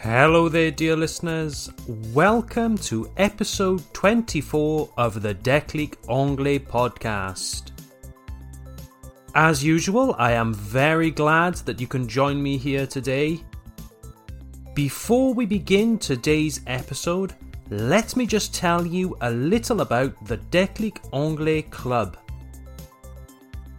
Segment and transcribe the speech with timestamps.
[0.00, 1.72] Hello there, dear listeners.
[2.14, 7.72] Welcome to episode 24 of the Declic Anglais podcast.
[9.34, 13.40] As usual, I am very glad that you can join me here today.
[14.72, 17.34] Before we begin today's episode,
[17.68, 22.16] let me just tell you a little about the Declic Anglais Club.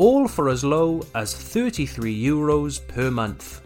[0.00, 3.60] All for as low as 33 euros per month.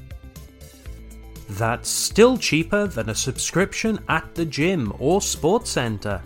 [1.51, 6.21] That's still cheaper than a subscription at the gym or sports centre.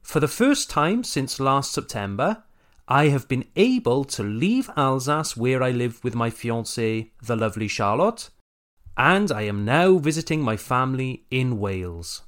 [0.00, 2.44] For the first time since last September,
[2.88, 7.68] I have been able to leave Alsace where I live with my fiancée, the lovely
[7.68, 8.30] Charlotte,
[8.98, 12.22] and I am now visiting my family in Wales.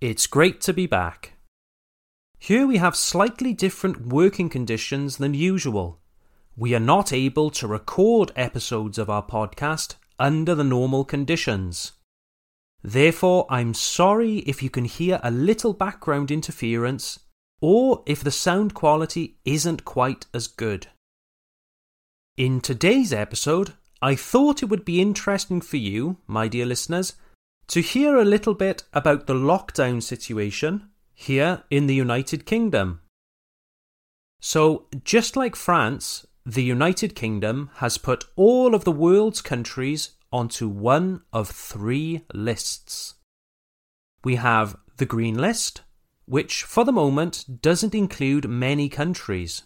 [0.00, 1.32] It's great to be back.
[2.38, 6.00] Here we have slightly different working conditions than usual.
[6.56, 11.92] We are not able to record episodes of our podcast under the normal conditions.
[12.82, 17.18] Therefore, I'm sorry if you can hear a little background interference
[17.60, 20.86] or if the sound quality isn't quite as good.
[22.36, 23.72] In today's episode,
[24.04, 27.14] I thought it would be interesting for you, my dear listeners,
[27.68, 33.00] to hear a little bit about the lockdown situation here in the United Kingdom.
[34.42, 40.68] So, just like France, the United Kingdom has put all of the world's countries onto
[40.68, 43.14] one of three lists.
[44.22, 45.80] We have the Green List,
[46.26, 49.62] which for the moment doesn't include many countries,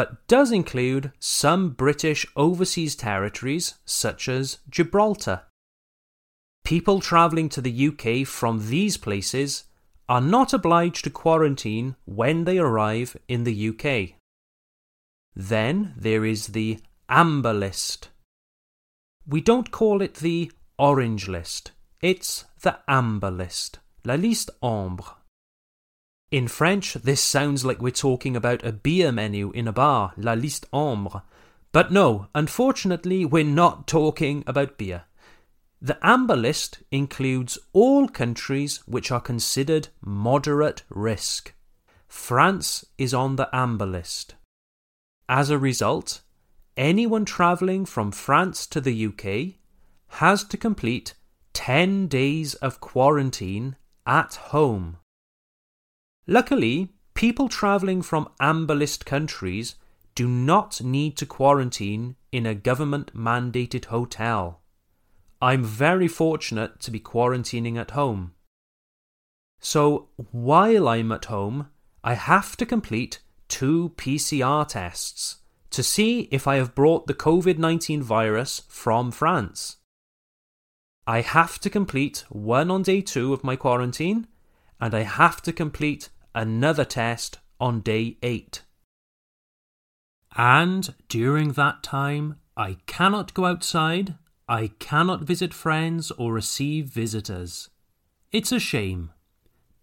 [0.00, 5.42] but does include some British overseas territories such as Gibraltar.
[6.64, 9.64] People travelling to the UK from these places
[10.08, 14.16] are not obliged to quarantine when they arrive in the UK.
[15.36, 16.78] Then there is the
[17.10, 18.08] Amber List.
[19.26, 25.19] We don't call it the Orange List, it's the Amber List, la liste ambre.
[26.30, 30.34] In French, this sounds like we're talking about a beer menu in a bar, la
[30.34, 31.24] liste ambre.
[31.72, 35.04] But no, unfortunately, we're not talking about beer.
[35.82, 41.52] The amber list includes all countries which are considered moderate risk.
[42.06, 44.36] France is on the amber list.
[45.28, 46.20] As a result,
[46.76, 49.58] anyone travelling from France to the UK
[50.20, 51.14] has to complete
[51.54, 53.74] 10 days of quarantine
[54.06, 54.99] at home.
[56.26, 59.74] Luckily, people travelling from amber list countries
[60.14, 64.60] do not need to quarantine in a government mandated hotel.
[65.42, 68.34] I'm very fortunate to be quarantining at home.
[69.60, 71.68] So, while I'm at home,
[72.02, 75.38] I have to complete two PCR tests
[75.70, 79.76] to see if I have brought the COVID 19 virus from France.
[81.06, 84.26] I have to complete one on day two of my quarantine,
[84.80, 88.62] and I have to complete another test on day eight.
[90.36, 94.14] And during that time, I cannot go outside,
[94.48, 97.70] I cannot visit friends or receive visitors.
[98.32, 99.10] It's a shame.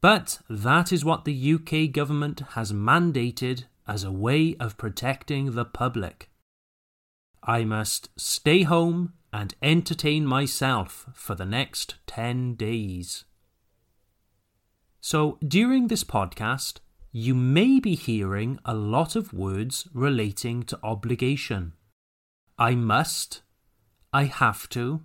[0.02, 5.66] But that is what the UK government has mandated as a way of protecting the
[5.66, 6.30] public.
[7.44, 13.26] I must stay home and entertain myself for the next 10 days.
[15.02, 16.80] So, during this podcast,
[17.12, 21.74] you may be hearing a lot of words relating to obligation.
[22.58, 23.42] I must,
[24.12, 25.04] I have to,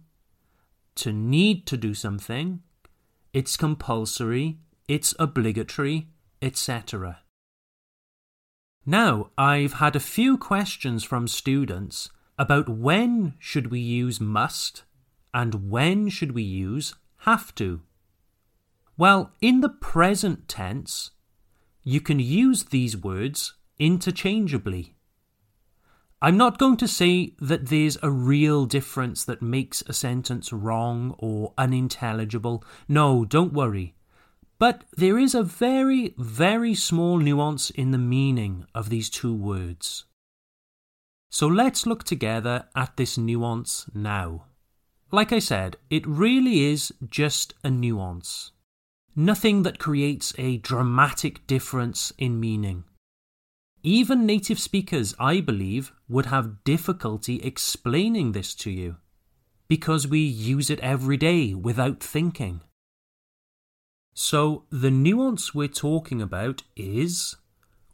[0.96, 2.62] to need to do something,
[3.32, 4.58] it's compulsory,
[4.88, 6.08] it's obligatory,
[6.40, 7.20] etc.
[8.84, 14.82] Now, I've had a few questions from students about when should we use must
[15.32, 17.82] and when should we use have to.
[18.96, 21.12] Well, in the present tense,
[21.82, 24.96] you can use these words interchangeably.
[26.20, 31.16] I'm not going to say that there's a real difference that makes a sentence wrong
[31.18, 32.64] or unintelligible.
[32.86, 33.96] No, don't worry.
[34.60, 40.04] But there is a very, very small nuance in the meaning of these two words.
[41.28, 44.44] So let's look together at this nuance now.
[45.10, 48.52] Like I said, it really is just a nuance.
[49.14, 52.84] Nothing that creates a dramatic difference in meaning.
[53.82, 58.96] Even native speakers, I believe, would have difficulty explaining this to you
[59.68, 62.60] because we use it every day without thinking.
[64.14, 67.36] So, the nuance we're talking about is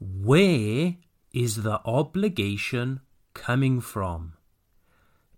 [0.00, 0.97] where
[1.32, 3.00] is the obligation
[3.35, 4.35] coming from?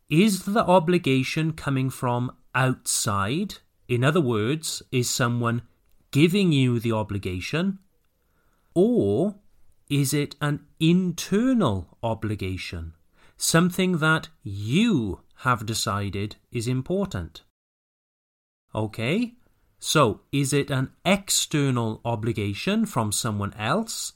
[0.08, 3.56] Is the obligation coming from outside?
[3.90, 5.62] In other words, is someone
[6.12, 7.80] giving you the obligation?
[8.72, 9.34] Or
[9.88, 12.92] is it an internal obligation?
[13.36, 17.42] Something that you have decided is important?
[18.72, 19.34] Okay,
[19.80, 24.12] so, is it an external obligation from someone else?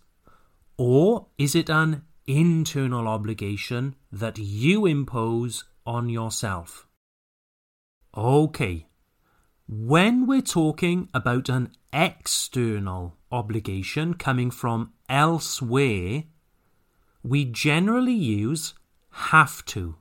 [0.77, 6.87] Or is it an internal obligation that you impose on yourself?
[8.17, 8.87] Okay,
[9.67, 16.25] when we're talking about an external obligation coming from elsewhere,
[17.23, 18.75] we generally use
[19.11, 19.97] have to.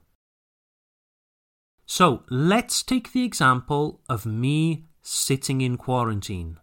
[1.85, 6.59] So let's take the example of me sitting in quarantine.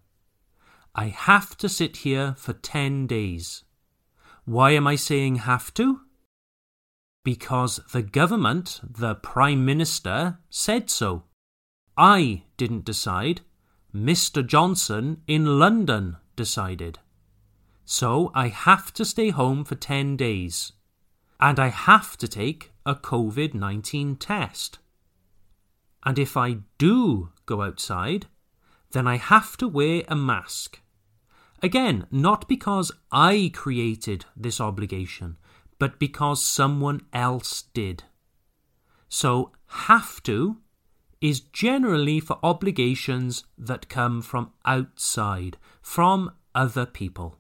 [0.95, 3.65] I have to sit here for 10 days.
[4.45, 6.01] Why am I saying have to?
[7.23, 11.25] Because the government, the Prime Minister, said so.
[11.97, 13.41] I didn't decide.
[13.95, 14.47] Mr.
[14.47, 16.99] Johnson in London decided.
[17.85, 20.73] So I have to stay home for 10 days.
[21.41, 24.79] And I have to take a COVID 19 test.
[26.05, 28.27] And if I do go outside,
[28.93, 30.81] then I have to wear a mask.
[31.63, 35.37] Again, not because I created this obligation,
[35.79, 38.05] but because someone else did.
[39.09, 40.59] So, have to
[41.21, 47.39] is generally for obligations that come from outside, from other people.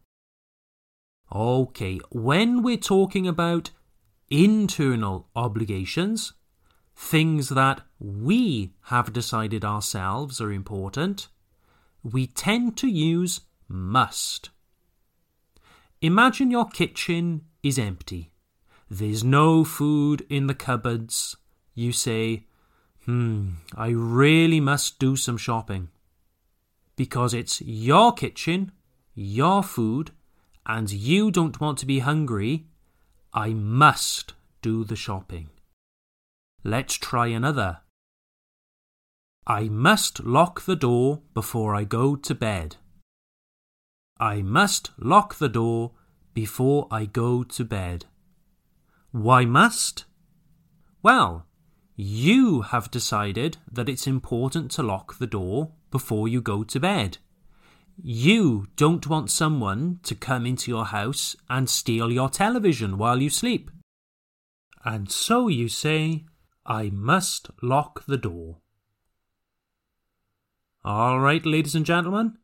[1.32, 3.70] Okay, when we're talking about
[4.28, 6.34] internal obligations,
[6.94, 11.28] things that we have decided ourselves are important,
[12.02, 14.50] we tend to use must.
[16.02, 18.32] Imagine your kitchen is empty.
[18.90, 21.36] There's no food in the cupboards.
[21.74, 22.46] You say,
[23.06, 25.88] Hmm, I really must do some shopping.
[26.96, 28.72] Because it's your kitchen,
[29.14, 30.10] your food,
[30.66, 32.66] and you don't want to be hungry,
[33.32, 35.48] I must do the shopping.
[36.62, 37.78] Let's try another.
[39.46, 42.76] I must lock the door before I go to bed.
[44.18, 45.92] I must lock the door
[46.34, 48.04] before I go to bed.
[49.12, 50.04] Why must?
[51.02, 51.46] Well,
[52.00, 57.18] you have decided that it's important to lock the door before you go to bed.
[58.02, 63.28] You don't want someone to come into your house and steal your television while you
[63.28, 63.70] sleep.
[64.82, 66.24] And so you say,
[66.64, 68.56] I must lock the door.
[70.82, 72.38] All right, ladies and gentlemen.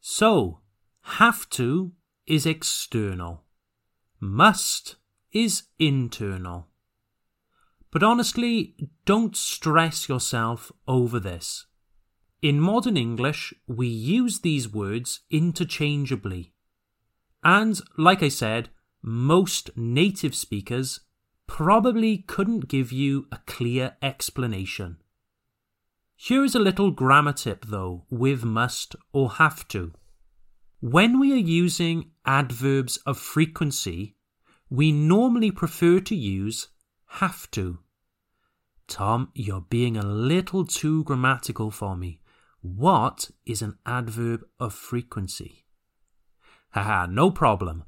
[0.00, 0.60] So,
[1.00, 1.92] have to
[2.26, 3.44] is external.
[4.20, 4.96] Must,
[5.32, 6.68] is internal.
[7.90, 11.66] But honestly, don't stress yourself over this.
[12.42, 16.52] In modern English, we use these words interchangeably.
[17.42, 18.68] And, like I said,
[19.02, 21.00] most native speakers
[21.46, 24.98] probably couldn't give you a clear explanation.
[26.14, 29.92] Here is a little grammar tip though with must or have to.
[30.80, 34.16] When we are using adverbs of frequency,
[34.68, 36.68] we normally prefer to use
[37.08, 37.78] have to.
[38.86, 42.20] Tom, you're being a little too grammatical for me.
[42.60, 45.66] What is an adverb of frequency?
[46.70, 47.84] Haha, no problem.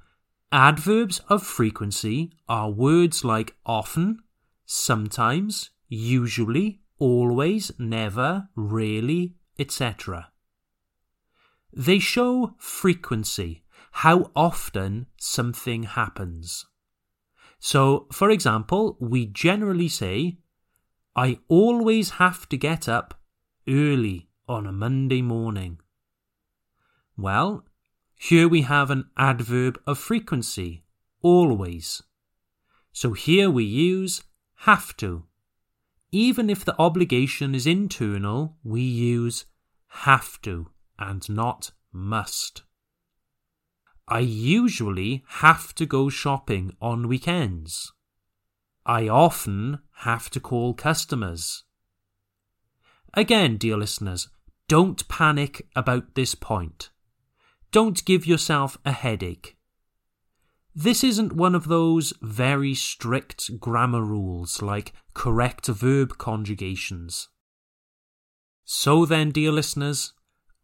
[0.53, 4.21] Adverbs of frequency are words like often,
[4.67, 10.31] sometimes, usually, always, never, rarely, etc.
[11.73, 13.63] They show frequency,
[13.93, 16.67] how often something happens.
[17.61, 20.39] So, for example, we generally say,
[21.15, 23.21] I always have to get up
[23.69, 25.79] early on a Monday morning.
[27.17, 27.67] Well,
[28.15, 30.85] here we have an adverb of frequency,
[31.23, 32.03] always.
[32.93, 34.23] So here we use
[34.65, 35.25] have to.
[36.13, 39.45] Even if the obligation is internal, we use
[39.89, 42.63] have to and not must.
[44.11, 47.93] I usually have to go shopping on weekends.
[48.85, 51.63] I often have to call customers.
[53.15, 54.29] Again, dear listeners,
[54.67, 56.91] don't panic about this point.
[57.71, 59.57] Don't give yourself a headache.
[60.75, 67.29] This isn't one of those very strict grammar rules like correct verb conjugations.
[68.65, 70.15] So then, dear listeners,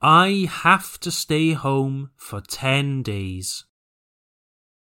[0.02, 3.64] I have to stay home for 10 days.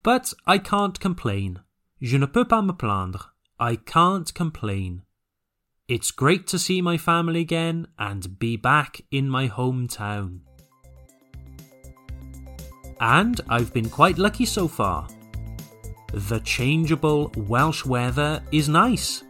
[0.05, 1.61] But I can't complain.
[2.01, 3.33] Je ne peux pas me plaindre.
[3.59, 5.03] I can't complain.
[5.89, 10.43] It's great to see my family again and be back in my hometown.
[13.01, 15.09] And I've been quite lucky so far.
[16.13, 19.25] The changeable Welsh weather is nice,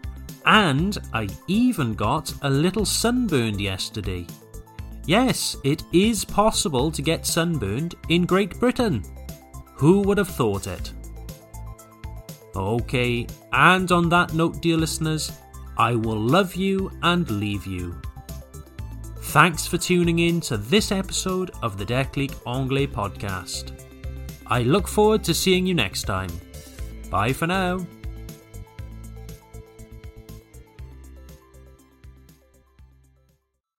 [0.44, 4.26] and I even got a little sunburned yesterday.
[5.06, 9.02] Yes, it is possible to get sunburned in Great Britain.
[9.74, 10.92] Who would have thought it?
[12.54, 15.32] Okay, and on that note, dear listeners,
[15.78, 18.00] I will love you and leave you.
[19.22, 23.72] Thanks for tuning in to this episode of the Declic Anglais podcast.
[24.46, 26.30] I look forward to seeing you next time.
[27.10, 27.86] Bye for now.